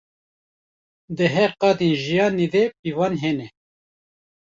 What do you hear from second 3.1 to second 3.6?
hene.